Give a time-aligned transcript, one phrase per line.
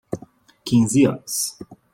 [0.65, 1.59] Quinze anos